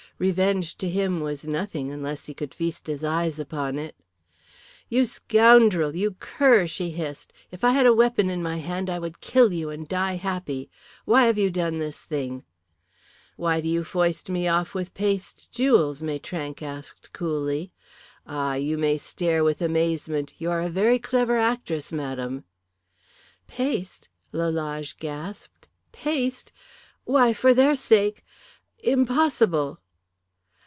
[0.19, 3.95] Revenge to him was nothing unless he could feast his eyes upon it.
[4.87, 7.33] "You scoundrel, you cur!" she hissed.
[7.49, 10.69] "If I had a weapon in my hand, I would kill you and die happy.
[11.05, 12.43] Why have you done this thing?"
[13.35, 17.71] "Why do you foist me off with paste jewels?" Maitrank asked, coolly.
[18.27, 20.35] "Ah you may stare with amazement!
[20.37, 22.43] You are a very clever actress, madam."
[23.47, 25.67] "Paste?" Lalage gasped.
[25.91, 26.51] "Paste!
[27.05, 28.23] Why for their sake
[28.83, 29.79] impossible!"